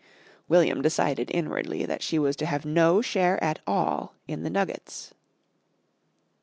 [0.49, 5.13] William decided inwardly that she was to have no share at all in the nuggets.